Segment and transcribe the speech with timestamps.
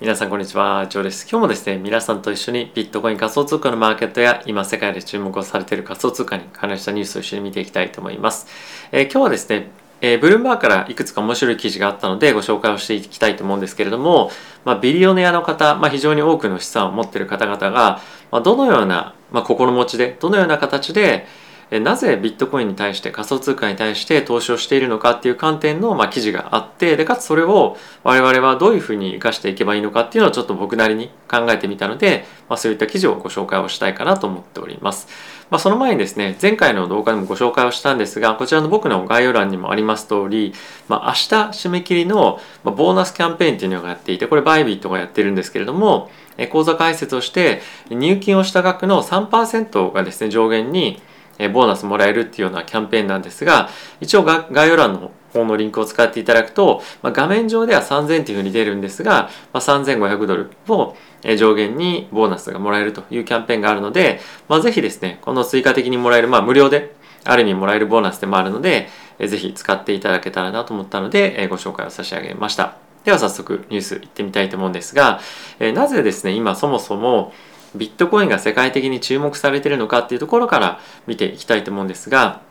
[0.00, 1.28] 皆さんこんにちは、ジョーです。
[1.30, 8.46] 今日もですね、皆さんと一緒にビットコイン仮想通貨のマーケットや今世界で注目をされている仮想通貨に関連したニュースを一緒に見ていきたいと思います。
[8.92, 9.68] えー、今日はですね、
[10.00, 14.30] えー、ブルームバーからいくつか面白い記事があったのでご紹介をしていきたいと思うんですけれども、
[14.64, 21.26] まあ、ビリオネアの方、まあ、非常に多くの資産を持っている方々が、まあ、どのような、ま、心持ちでどのような形で、
[21.78, 35.06] なぜビットコインに対して仮想通貨に対して投資をしているのかっていう観点のまあ記事があってでかつそれを我々はどういうふうに生かしていけばいいのかっていうのをちょっと僕なりに考えてみたので、まあ、そういった記事をご紹介をしたいかなと思っております。
[35.50, 40.54] まあ、その前にですね前回の動画でもご紹介をしたんですがこちらの僕の概要欄にもあります通り、
[40.88, 41.18] まあ、明日
[41.66, 46.08] 締め切りのボーナスキャンペーンっていうのがやっていてこれバイビットがやってるんですけれども
[46.50, 51.02] 口座開設をして入金をした額の3%がですね上限に
[51.40, 60.96] えボーナスもらえるっていうようなキャンペーンなんですが一応概要欄の方のリンクを使っていただくと、まあ、画面上では3000というふうに出るんですが、まあ、3500ドルを
[61.38, 68.88] 上限にボーナスがもらえるというキャンペーンがあるので、まあ、ぜひですねこの追加的にもらえる、まあ、無料である意味もらえるボーナスでもあるので
[69.18, 72.76] ぜひ使っていただけたらなと思ったのでご紹介を差し上げました。
[73.04, 75.20] では早速ニュースいってみたいと思うんですが
[75.74, 77.32] なぜですね今そもそも
[77.74, 82.42] ビットコインが世界的に注目されてるのかっていうところから見ていきたいと思うんですが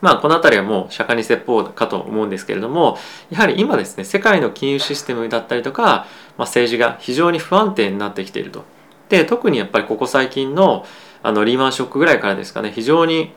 [0.00, 2.98] まあこの辺りはもう釈迦に説法かと思うんですけれども
[3.30, 8.64] やはり今ですね世界の金融システムだったりとか、まあ、政治が非常に不安定になってきていると。
[9.08, 10.84] で特にやっぱりここ最近の
[11.22, 13.32] あのリーマンショックぐらいからですかね非常に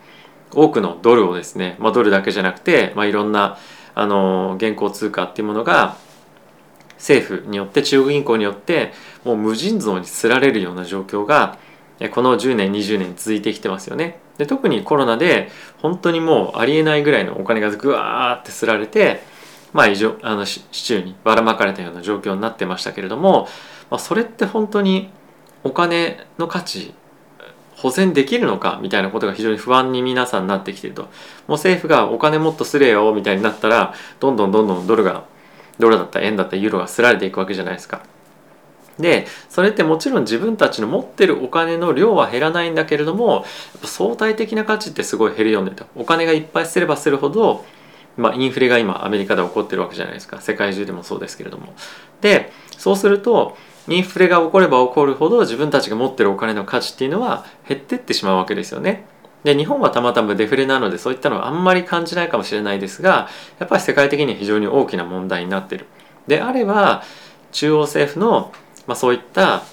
[0.54, 3.58] 多くのドルをですね、まあ、ドルだけじゃなくて、まあ、いろんな
[3.96, 5.98] あの現行通貨っていうものが
[7.02, 8.94] 政府によって中国銀行によって
[9.26, 11.58] もう無尽蔵にすられるような状況が
[12.14, 14.20] この10年20年続いてきてますよね。
[14.38, 15.50] で特にコロナで
[15.82, 19.22] 本当にもうありえないぐらいのお金がぐわーってすられて
[19.74, 23.48] まあ異常あの市中にばらまかれたような状況になってましたけれども、
[23.90, 25.10] まあ、それって本当に
[25.64, 26.94] お金の価値
[27.76, 35.24] 保全できるのかみたいなことが非常に不安に皆さんなってきてるともう政府がお金もっとすれよみたいになったらどんどんどんどんドルが
[35.82, 38.02] ドルだったら円だったらユーロがすられていくわけじゃないですか。
[39.00, 43.44] でそれってもちろん自分たちの持ってるお金の量は減らないんだけれどもやっ
[43.82, 45.86] ぱ相対的な価値ってすごい減るよねと。
[45.96, 47.66] お金がいっぱいすればするほど、
[48.18, 50.40] まあ、インフレが今アメリカで起こってるわけじゃないですか。
[50.40, 51.74] 世界中でもそうですけれども。
[52.22, 59.06] でそうするとインフレが起これば起こるほど自分たちが持ってるお金の価値っていうのは減ってってしまうわけですよね。
[59.44, 63.30] で日本はたまたまデフレなのでそういったのはあんまり感じないかもしれないですが
[63.60, 65.88] やっぱり世界的には非常に大きな問題になってる。
[66.28, 67.04] であれば
[67.52, 68.52] 中央政府の、
[68.88, 69.64] まあ、そういった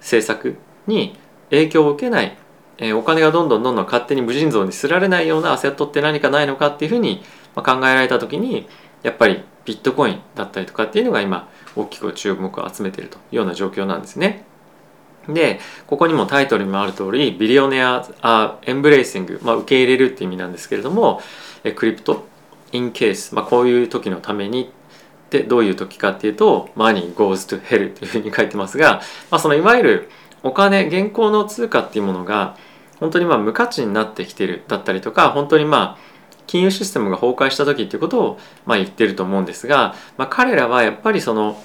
[0.00, 1.16] 政策に
[1.50, 2.36] 影響を受けない、
[2.78, 7.22] えー、お金がどんどんどんどん勝手に無尽蔵にすられないようなアセットって何かないのかっていうふうに
[7.54, 8.68] 考えられた時に
[9.02, 14.44] やっぱりビットコインだったりとかっていうのが今大きく注目を集めているというような状況なんですね。
[15.28, 21.20] でここにもタイトルにもある通りビリオネアあエンブレイシング、まあ、受け入れるって意味なんですけれども
[21.76, 22.26] クリプト？
[22.72, 24.66] インケース、まあ、こういう時のためにっ
[25.30, 30.10] てどういう時かっていうと money goes to hell というふうに書いてますが、まあ、そのいわゆる
[30.42, 32.56] お金現行の通貨っていうものが
[32.98, 35.98] 本当にまあ無価値になってきてるだったりとか本当にまあ
[36.46, 41.62] 金融システムが崩壊した時っていうことをまあ言ってると思うんですが、まあ、彼らはやっぱりその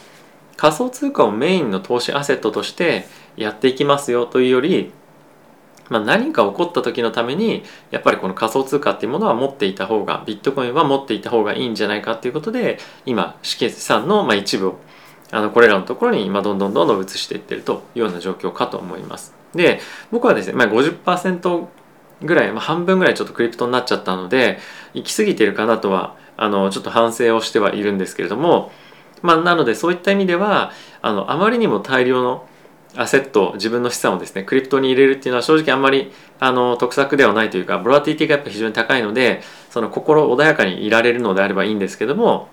[0.58, 3.06] 仮想通貨をメインの投資アセットとして
[3.40, 4.92] やっていきますよというより、
[5.90, 14.80] まあ、何か起こった時のためにやっぱりこの仮想通貨っていうものは持っていた方がビットコインは持っていた方がいいんじゃないかっていうことで今資産のまあ一部を
[15.32, 19.34] あのこれらのところに今どんどんどんどん移していってるというような状況かと思います。
[19.56, 19.80] で
[20.12, 21.68] 僕はですね、まあ50%
[22.22, 24.60] ぐらい、まあ、半分ぐらいちょっとクリプトになっちゃったので
[24.94, 28.72] 行き過ぎてるかなとはあのちょっと反省をしてはいるんですけれども
[29.22, 30.72] まあ、なのでそういった意味では
[31.02, 32.48] あのあまりにも大量の
[32.96, 42.50] アセット自分の資産をですねクリプトに入れるっていうのは正直あんまりあの得策ではないというかボラティティがやっぱ非常に高いのでその心穏やかにいられるのであればいいんですけども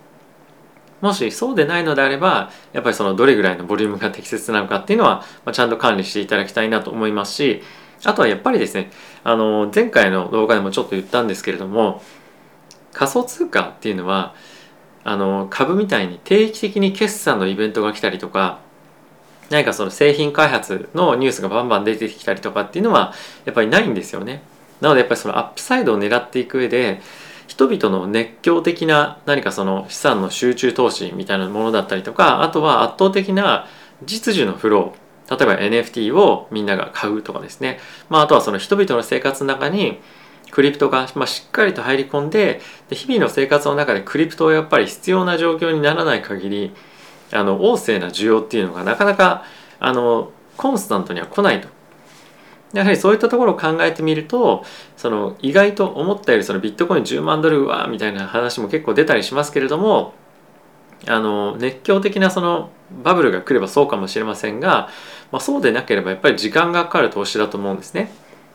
[1.01, 7.62] もしそうでないのであればやっぱりそのどれぐらいのボリュームが適切なのかっていうのは、まあ、ちゃんと管理していただきたいなと思いますし
[8.05, 8.91] あとはやっぱりですね
[9.25, 12.03] あの前回の動画でもちょっと言ったんですけれども
[12.93, 14.35] 仮想通貨っていうのは
[15.05, 18.61] あの株みたいに定期的に決算のイベントが来たりとか
[19.50, 23.14] 何かその製品開発のニュースがバンバン出てきたりとかっていうのは
[23.44, 24.43] やっぱりないんですよね。
[24.81, 27.00] なのでやっぱりそのアップサイドを狙っていく上で
[27.46, 33.66] 人々の熱狂的な何かその資産の集中投資みたいなものだったりとかあとは圧倒的な
[34.04, 37.78] 実需のフロー例えば NFT をみんなが買うとかですね、
[38.08, 39.98] まあ、あとはその人々の生活の中に
[40.50, 46.75] クリプトが、まあ、しっかりと入り込んでで日々の生活の中でクリプトをやっぱり必要な状況にならない限り
[47.32, 49.44] あの旺盛な需要っていうのがなかなか
[49.81, 51.69] あのコンスタントには来ないと。
[52.73, 54.64] やはりそういったところを考えてみると
[54.96, 60.14] その意外と思ったよりそのビットコイン10万ドルはみたいな話も結構出たりしますけれども
[61.06, 62.70] あの熱狂的なその
[63.02, 64.88] バブルが来ればそうかもしれませんが、
[65.31, 68.11] まあ、そうでなければやっぱり時間がかかる投資だと思うんですね。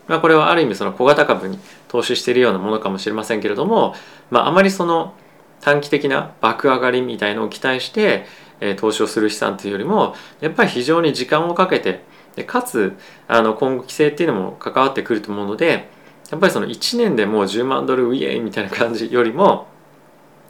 [0.08, 3.96] まあ、これはある意味その小型株に投資しているようなものかもしれませんけれども、
[4.30, 5.14] まあ、あまりその
[5.62, 8.26] 短期的な爆上がりみたいのを期待して、
[8.62, 12.04] え、投資をする資産というよりもやっぱり非常に時間をかけて
[12.36, 12.96] でかつ
[13.28, 15.90] あの今後規制っていうのも関わってくると思うので
[16.30, 19.68] やっぱりその1年でもう10万ドルウィエイみたいな感じよりも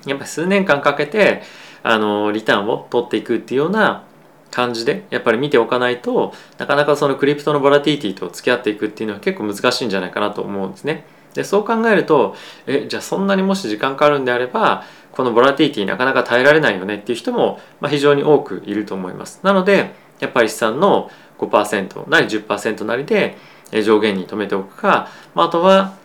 [0.05, 1.41] やっぱり数年間かけて
[1.83, 4.03] あのリターンを取っていくっていうような
[4.51, 11.05] 感じでやっぱり見ておかないとなかなかそのクリプトのボラティティと付き合っていくっていうのは結構難しいんじゃないかなと思うんですね。
[11.33, 12.35] でそう考えると
[12.67, 19.39] えじゃあそんなにもし時間かかるんであればこのボラティティなかなか耐えられないよねっていう人も、ま、非常に多くいると思います。
[19.43, 21.09] なのでやっぱり資産の
[21.39, 23.37] 5%なり10%なりで
[23.83, 25.95] 上限に止めておくか、まあ、あとは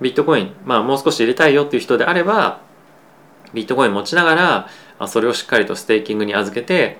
[0.00, 2.60] ビットコイン、まあ、もう少し入れたいよっていう人であれば
[3.52, 4.68] ビットコイン持ちなが
[4.98, 6.98] らそれをしっかりとステーキングに預けて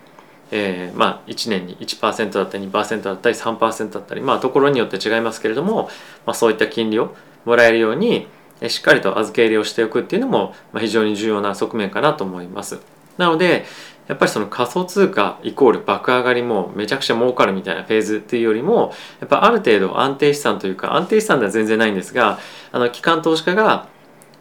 [0.51, 5.89] えー、まあ1年に1%だったり2%だったり3%だったりまあところによって違いますけれども、
[6.25, 7.15] まあ、そういった金利を
[7.45, 8.29] もらえるように
[8.69, 12.81] しっかりと預け入れをしておくっていうのも、非常に重要な側面かなと思います。
[13.19, 13.65] なので
[14.09, 22.39] やっぱりその仮想通貨イコール爆上がりもめちゃくちゃ儲かるみたいなフェーズっていうよりもやっぱある程度安定資産というか安定資産では全然ないんですが
[22.73, 23.89] あの機関投資家が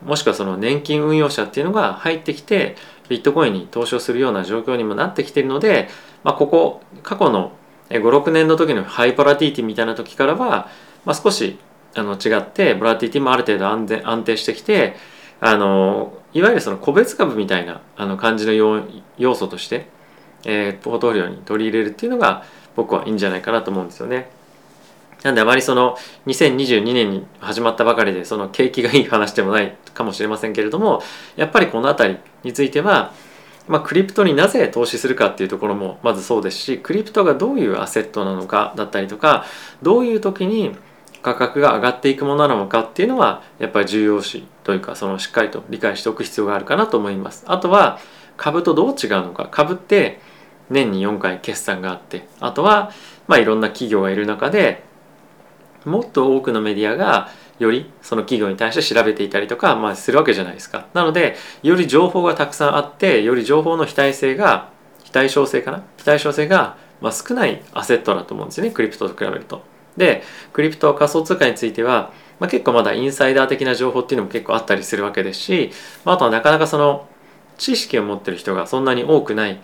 [0.03, 2.75] もしくはその年金運用者っていうのが入ってきて
[3.09, 5.89] ビットコインに投資をするような状況にもなってきているので、
[6.23, 7.51] まあ、ここ過去の
[7.89, 10.69] 56年の時のハイボラティティみたいな時からは、
[11.06, 11.57] まあ、少し
[11.95, 14.95] あの違ってボラティティもある程度安全安定してきて
[15.39, 18.53] あのいわゆるその個別株みたいなあの感じの
[19.18, 19.88] 要素として、
[20.44, 22.44] えー、ポートフォリオに取り入れるっていうのが
[22.75, 24.30] 僕はいいんじゃないかなと思うんですよね。
[25.24, 25.97] なんであまりその
[26.27, 31.01] 2022年に始まったばかりでその景気がいい話でもないかもしれませんけれども
[31.36, 33.12] やっぱりこの辺りについては、
[33.68, 39.45] まあ、クリプトになぜ投資するかっていうところもまずそうですしクリプトがどういうアセットなのかだったりとか
[39.81, 40.75] どういう時に
[41.25, 47.44] 価格が上がっていくものなのかっていうのはやっぱり重要視というかそのしっかりと理解しておく必要があるかなと思います。
[47.48, 48.00] あとは
[48.38, 50.19] 株とどう違うのか株って
[50.69, 52.92] 年に4回決算があってあとは
[53.27, 54.83] まあいろんな企業がいる中で
[55.83, 57.30] もっと多くのメディアが
[57.60, 60.88] よりその企業に対して調べていたりとか、まあ、するわけじゃないですか。
[60.94, 64.69] なのでより情報がたくさんあってより情報の非対性が
[65.04, 65.83] 非対称性かな？
[65.98, 69.75] 非対称性がまあ少ないアセットだと思うんですよねクリプトと比べると。
[69.97, 75.71] でクリプト仮想通貨については、まあ、結構まだインサイダー的な情報っていうのも結構あったりするわけですし、
[76.03, 77.07] まあ、あとはなかなかその
[77.57, 79.59] 知識を持ってる人がそんなに多くない。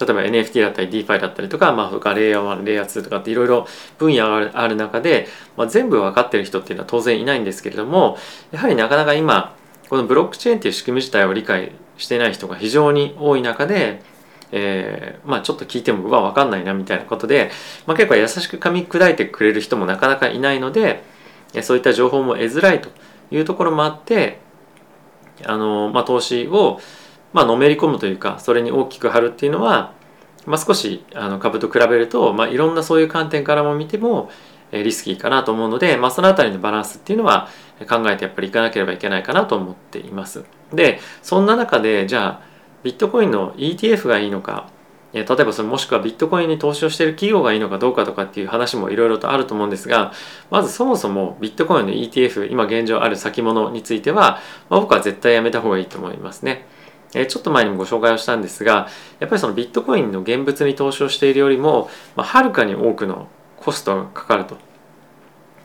[0.00, 3.66] 例えば NFT だったり DeFi だったりとか、まあ、レイヤー1レイヤー2とかっていろいろ
[3.98, 5.26] 分野がある中で、
[5.56, 8.16] まあ、全部分かってる人っていうのは当然いないんですけれども
[8.52, 9.56] やはりなかなか今
[9.88, 14.02] このブロックチェーンっていう仕組み自体を理解してない人が非常に多い中で、
[14.52, 17.50] えー、まあちょっと聞いてもうわ分かんないなみたいなことで、
[17.86, 21.04] まあ、結構優しく噛み砕いてくれる人もなかなかいないので
[21.62, 22.88] そういった情報も得づらいと
[23.30, 24.40] いうところもあって
[25.44, 26.80] あの、まあ、投資を
[27.32, 29.92] まあ、のめり込むというかそれに大きく張るっていうのは、
[30.46, 34.30] まあ、少しあの株と比べると、まあ、いろんなそういう観点からも見ても
[34.72, 37.48] リスキーかなと思うので、まあ、その辺りのバランスっていうのは
[37.88, 40.44] 考えてやっぱりいかなければいけないかなと思っています。
[40.72, 42.48] でそんな中でじゃあ
[42.82, 44.70] ビットコインの ETF がいいのか
[45.12, 50.12] 例えばそのもしくはビットコインに投資をしている企業がいいのかどうかとかっていう話もいろいろとあると思うんですが
[50.50, 56.66] まずそもそもビットコインの ETF 今現状ある先物については、まあ、僕は絶対やめた方がいいと思いますね。
[57.14, 58.86] えちょっと前にもご紹介をしたんですが
[59.18, 64.58] やっぱりそのビットコインの現物に投資をしているよりも、まあ、はるかに多くのコストがかかると。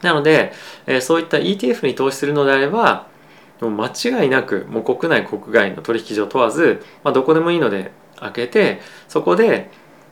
[0.01, 0.53] なので、
[0.85, 3.07] えそういった ETF に投資するのであれば
[3.61, 3.87] も間
[4.23, 9.69] 違いなくもう国内国外の取引所問わず、まあ、どこでもいいので開けてそこで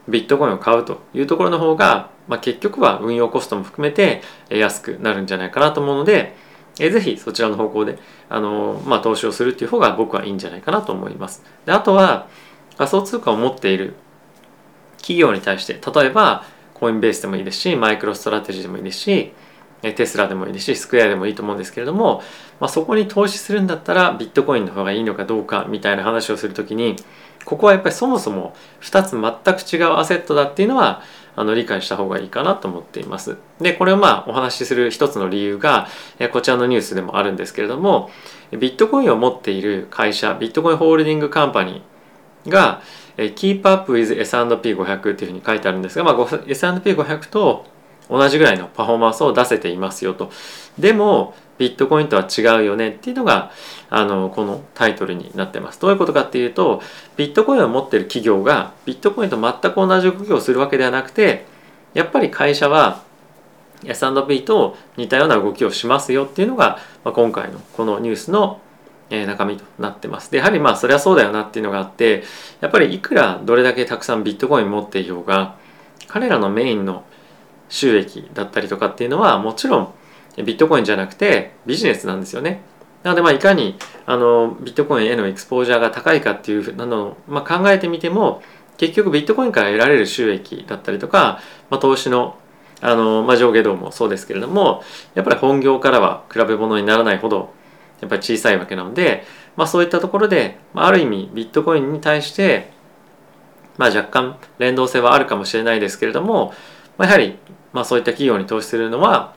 [0.08, 6.36] ビットコインを買うというところの方が、まあ、結局は運用コストも含めて安くなるんじゃないかなと思うので、
[6.80, 11.44] えー、ぜひそちらの方向であの、まあ、投資をするっていう方が僕はいいんじゃないかなと思います。
[11.66, 12.28] であとは
[12.78, 13.96] 仮想通貨を持っている
[14.98, 19.34] 企業に対して例えばコインベースでもいいですしマイクロストラテジーでもいいですし
[19.82, 22.22] テスラでもいいですしスクエアでもいいと思うんですけれども、
[22.60, 26.96] まあ、そこに投資するんだったらビットコインの方がいいのかどうかみたいな話をするときに
[27.46, 31.02] ここはやっぱりそもそも2つ全く違うアセットだっていうのは
[31.36, 33.38] あの理解した方がいいかなと思っています。
[33.60, 35.88] でこれをまあお話しする一つの理由が
[36.34, 38.10] こちらのニュースでもあるんですけれども
[38.52, 42.82] ビットコインを持っている会社ビットコインホールディングカンパニーが
[43.18, 46.16] Keep up with S&P500 っていうふうに書いてあるんですが、まあ、
[46.48, 47.66] S&P500 と
[48.12, 50.30] 同じぐらいのパフォーマンスを出せていますよと。
[50.78, 53.52] でもビットコインとは違うよねっていうのが
[53.90, 55.80] あのこのタイトルになってます。
[55.80, 56.82] どういうことかっていうと
[57.18, 61.46] ビットコインを持ってる企業がビットコインと全く同じ動きをするわけではなくて
[61.94, 63.04] やっぱり会社は
[63.86, 68.62] S&P と似たような動きをしますよっていうのが、まあ、今回のこのニュースの
[69.10, 70.32] 中身となってます。
[70.32, 72.24] でやはりまあそれはそうだよなっていうのがあって
[72.62, 75.56] やっぱりいくらどれだけたくさんビットコイン持っていようが
[76.08, 77.04] 彼らのメインの
[77.72, 79.94] 収益だったりとかっていうのはもちろん
[80.38, 82.62] ビットコインじゃなくてビジネスなんですよね。
[83.02, 88.44] なのでまあいかにあのビットコインへのエクスポージャーが高いかっていうなのを、まあ、考えてみても
[88.78, 92.38] 結局ビットコインから得られる収益だったりとか、まあ、投資の
[92.82, 97.54] あの、まあ、上下動もそうですけれどもやっぱり本業からは比べ物にならないほど
[98.02, 99.24] やっぱり小さいわけなので、
[99.56, 102.72] まあ、そういったところで、まあ、ある意味ビットコインに対して、
[103.78, 106.54] まあ、若干連動性はあるかもしれないですけれども、
[106.98, 107.38] まあ、やはり、
[107.74, 109.34] まあ、そういった企業に投資するのは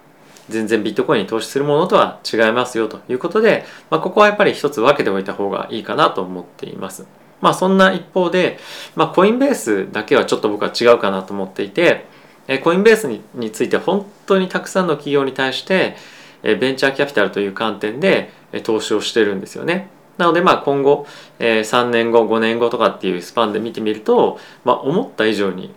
[0.48, 7.06] 全然ビットコインに投資するものとは違いますよということで、まあ、ここはやっぱり一つ分けておいた方がいいかなと思っています。
[7.40, 8.58] まあそんな一方で、
[8.96, 12.06] まあ、コインベースだけはちょっと僕は違うかなと思っていて、
[12.46, 15.96] えコインベースにについて本当にたくさんの企業に対して
[16.42, 19.88] えベンチャーキャピタルという観点でえ投資をしてるんですよね。
[20.16, 21.06] なのでまあ今後、
[21.38, 25.74] え3年後5年後とかっていうスパンで見てみると、まあ、思った以上に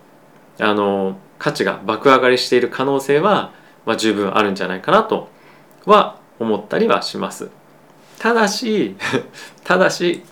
[0.60, 3.52] あの価値が爆上がりしている可能性は、
[3.86, 5.30] まあ、十分あるんじゃないかなと
[5.86, 7.50] は思ったりはします。
[8.20, 8.96] ただし
[9.64, 10.24] ただし、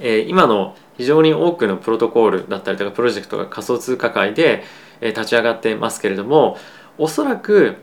[0.00, 4.62] えー、今の非常に多くのプロトコールだったりとかプロジェクトが仮想通貨界で、
[5.00, 6.58] えー、立ち上がってますけれども
[6.98, 7.76] おそらく、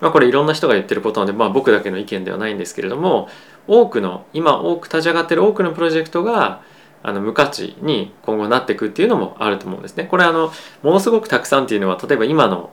[0.00, 3.28] まあ、これいろんな人が言ってることなので、まあ、僕だけの意見ではないんですけれども
[3.66, 6.62] 多くの今多く立ち上がってる多くのプロジェクトが
[7.02, 10.04] あの無価値に今後なっていくっていうのもあると思うんですね。
[10.04, 10.52] これあの
[10.82, 12.70] ものすごくたくさんっていうのは例えば今の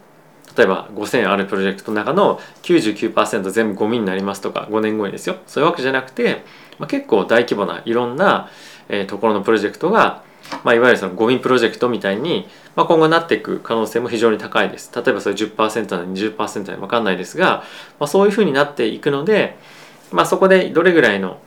[0.58, 6.44] 例えば5000あるプロジェクトの中の99%全部ゴミになりますとか5年後にですよそういうわけじゃなくて、
[6.80, 8.50] まあ、結構大規模ないろんな、
[8.88, 10.24] えー、ところのプロジェクトが、
[10.64, 17.64] まあ、いわゆるそのゴミプロジェクトみたいに、まあ、今後なっていく可能性も非常に高いです例えばそれ10%なの20%なの分かんないですが、
[18.00, 19.58] まあ、そういうふうになっていくので、
[20.12, 21.40] まあ、そこでどれぐらいの、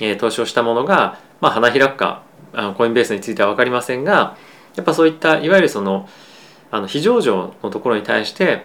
[0.00, 2.22] えー、投資をしたものが、まあ、花開くか
[2.54, 4.34] あのコインベースについては分かりませんが
[4.76, 6.08] やっぱそういったいわゆるその
[6.70, 8.64] あの非上場のところに対して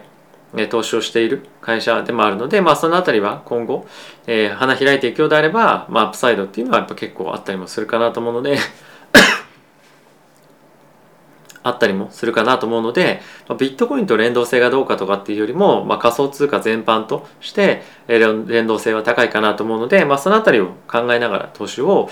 [0.70, 3.86] 投資をしている会社でもあるので、まあ、そのあたりは今後、
[4.26, 8.56] えー、花開いていくようであれば、まあ、アップサイドっていうのはやっぱ結構あったりもするかなと思うので
[11.62, 22.08] あったりもするかなと思うので、まあ、ビットコインと連動性がどうかとかっていうよりも、まあ、仮想通貨全般として連動性は高いかなと思うので、まあ、そのあたりを考えながら投資を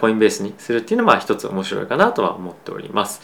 [0.00, 3.20] コインベースにするっていうのは一つ面白いかなとは思っております。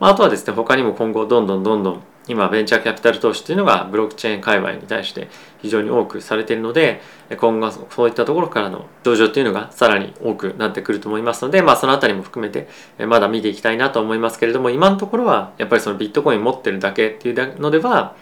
[0.00, 5.28] あ、とはですね他にも今後どんどんどんどん今ベンチャーキャピタル投資っていうのがブロックチェーン界隈に対して
[5.62, 7.00] 非常に多くされているので
[7.38, 12.68] 今後そういったところからの上場っていうのがさらに多くなってくると思いますので、まあ、その辺りも含めて
[13.04, 18.14] まだ見ていきたいなと思いますけれども今のところはやっぱりそのビットコイン持ってるだけっていうのでは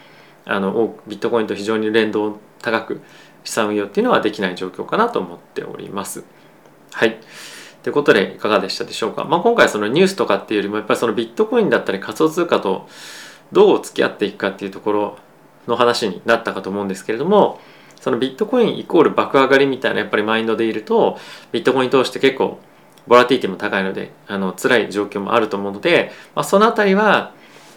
[0.46, 3.02] あのビットコインと非常に連動高く
[3.44, 6.24] 資産運用っていうのはできない状況かなと思っております。
[6.92, 7.18] はい。
[7.82, 12.88] ということでいかがでしたでしょうか、まあ、今回そのニュースとかっていうよりもやっぱりそのビットコインだったり仮想通貨と
[13.52, 15.18] どう付き合っていくかっていうところ
[15.66, 17.60] の話になったかと思うんですけれども
[18.00, 21.18] そのビットコインイコール爆上がりみたいなやっぱりマインドでいると
[21.52, 22.58] ビットコイン通して結構
[23.06, 27.32] ボラティティも高いのであの辛い状況もあると思うので、まあ、その辺りは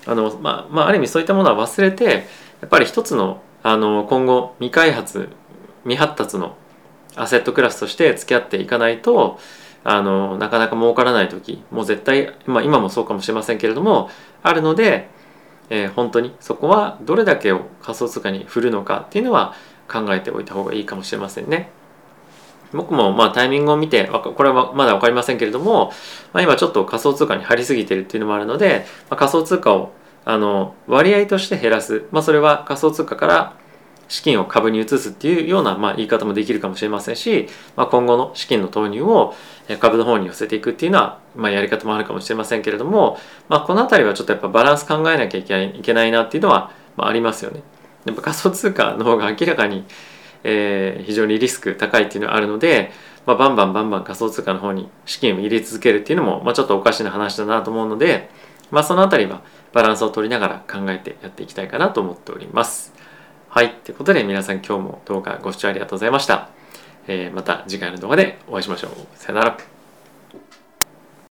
[0.06, 5.30] あの、まあ、まあ、ある意味そういったものは忘れてやっぱり一つのあの今後未開発
[5.84, 6.56] 未発達の
[7.16, 9.40] アセットクラスとして付き合っていかないと
[9.84, 14.10] あのなかなか儲からない時もう絶対、まあ、今もそうかもしれませんけれども
[14.44, 15.10] あるので、
[15.70, 19.56] えー、本当にそこはどれだけを仮想通貨に振るのかっていうのは
[19.88, 21.72] 考えておいた方がいいかもしれませんね。
[22.74, 25.92] 僕もまあタイミングを見てこれはまだ分かりませんけれども、
[26.32, 29.92] まあ、今ちょっと仮想通貨に張りすぎてるっていうのもあるので、まあ、仮想通貨を
[30.24, 33.56] あの割合として減らす、まあ、それは仮想通貨から
[34.08, 37.48] 資金を株に移すっていうような、まあ、言い方もできるかもしれませんし、
[37.78, 39.34] まあ、今後の資金の投入を
[39.78, 43.18] 株の方に寄せていくっていうのは、まあ、やり方もあるかもしれませんけれども、
[43.50, 47.62] まあ、この辺りはちょっとやっぱバランス考えなきゃいけないいけなっていうのは、まあ、ありますよね。
[48.06, 49.86] やっぱ仮想通貨の方が明らかに、
[50.44, 52.92] えー、非常にリスク高いっていうのはあるので、
[53.26, 58.30] まあ、バンバンバンバン仮想通貨の方に資金を入れ続けるっていうのも、まあ、ちょっとおかしな話だなと思うので、
[58.72, 62.94] まあ、その辺りはバランスを取りながら考えてやっていきたいかなと思っております。
[63.50, 63.74] はい。
[63.84, 66.61] ということで皆さん今日も動画ご視聴ありがとうございました。
[67.08, 68.92] えー、また次回の動画でお会いしましょう。
[69.16, 69.81] さよなら。